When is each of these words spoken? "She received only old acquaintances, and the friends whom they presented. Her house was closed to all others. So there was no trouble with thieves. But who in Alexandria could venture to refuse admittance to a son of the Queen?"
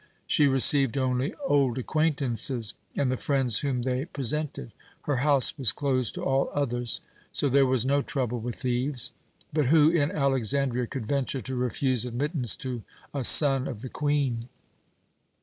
"She 0.25 0.47
received 0.47 0.97
only 0.97 1.35
old 1.45 1.77
acquaintances, 1.77 2.73
and 2.97 3.11
the 3.11 3.17
friends 3.17 3.59
whom 3.59 3.83
they 3.83 4.05
presented. 4.05 4.71
Her 5.03 5.17
house 5.17 5.55
was 5.59 5.71
closed 5.71 6.15
to 6.15 6.23
all 6.23 6.49
others. 6.55 7.01
So 7.31 7.47
there 7.47 7.67
was 7.67 7.85
no 7.85 8.01
trouble 8.01 8.39
with 8.39 8.55
thieves. 8.55 9.13
But 9.53 9.67
who 9.67 9.91
in 9.91 10.09
Alexandria 10.11 10.87
could 10.87 11.05
venture 11.05 11.41
to 11.41 11.55
refuse 11.55 12.03
admittance 12.03 12.55
to 12.65 12.81
a 13.13 13.23
son 13.23 13.67
of 13.67 13.83
the 13.83 13.89
Queen?" 13.89 14.49